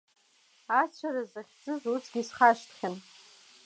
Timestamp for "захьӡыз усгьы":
1.31-2.19